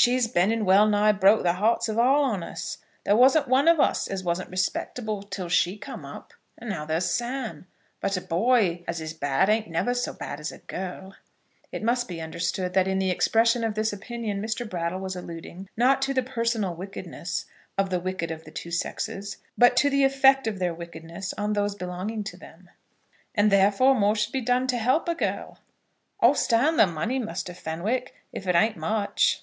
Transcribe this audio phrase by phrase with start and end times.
[0.00, 2.78] "She's been and well nigh broke the hearts of all on us.
[3.02, 7.10] There wasn't one of us as wasn't respectable, till she come up; and now there's
[7.10, 7.66] Sam.
[8.00, 11.16] But a boy as is bad ain't never so bad as a girl."
[11.72, 14.70] It must be understood that in the expression of this opinion Mr.
[14.70, 17.46] Brattle was alluding, not to the personal wickedness
[17.76, 21.54] of the wicked of the two sexes, but to the effect of their wickedness on
[21.54, 22.70] those belonging to them.
[23.34, 25.58] "And therefore more should be done to help a girl."
[26.20, 29.42] "I'll stand the money, Muster Fenwick, if it ain't much."